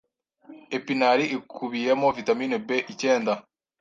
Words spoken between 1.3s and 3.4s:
ikubiyemo vitamini B icyenda